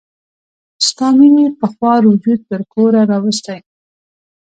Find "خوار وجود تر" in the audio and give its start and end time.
1.73-2.61